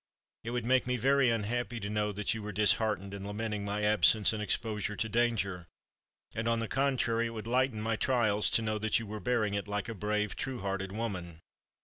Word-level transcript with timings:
It 0.43 0.49
would 0.49 0.65
make 0.65 0.87
me 0.87 0.97
very 0.97 1.29
unhappy 1.29 1.79
to 1.79 1.87
know 1.87 2.11
that 2.11 2.33
you 2.33 2.41
were 2.41 2.51
disheartened 2.51 3.13
and 3.13 3.23
lamenting 3.23 3.63
my 3.63 3.83
absence 3.83 4.33
and 4.33 4.41
exposure 4.41 4.95
to 4.95 5.07
danger; 5.07 5.67
and, 6.33 6.47
on 6.47 6.57
the 6.59 6.67
contrary, 6.67 7.27
it 7.27 7.35
would 7.35 7.45
lighten 7.45 7.79
my 7.83 7.97
trials 7.97 8.49
to 8.57 8.63
know 8.63 8.79
that 8.79 8.97
you 8.97 9.05
were 9.05 9.19
bearing 9.19 9.53
it 9.53 9.67
like 9.67 9.87
a 9.89 9.93
brave, 9.93 10.35
true 10.35 10.59
hearted 10.61 10.91
woman. 10.91 11.41